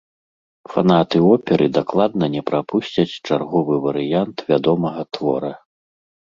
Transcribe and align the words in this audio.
Фанаты 0.75 1.17
оперы 1.33 1.67
дакладна 1.77 2.25
не 2.37 2.41
прапусцяць 2.49 3.07
чарговы 3.27 3.73
варыянт 3.87 4.37
вядомага 4.51 5.01
твора. 5.15 5.57